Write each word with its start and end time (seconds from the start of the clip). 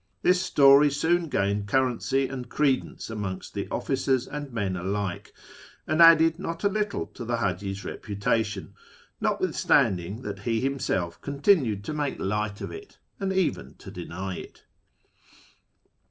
This 0.23 0.41
story 0.41 0.89
soon 0.89 1.27
gained 1.29 1.67
currency 1.67 2.27
and 2.27 2.49
credence 2.49 3.11
amongst 3.11 3.55
officers 3.69 4.27
and 4.27 4.51
men 4.51 4.75
alike, 4.75 5.31
and 5.85 6.01
added 6.01 6.39
not 6.39 6.63
a 6.63 6.69
little 6.69 7.05
to 7.13 7.23
the 7.23 7.37
Haji's 7.37 7.85
reputation, 7.85 8.73
notwithstanding 9.19 10.23
that 10.23 10.39
he 10.39 10.59
himself 10.59 11.21
con 11.21 11.39
tinued 11.41 11.83
to 11.83 11.93
make 11.93 12.17
light 12.17 12.61
of 12.61 12.71
it, 12.71 12.97
and 13.19 13.31
even 13.31 13.75
to 13.75 13.91
deny 13.91 14.37
it. 14.39 14.63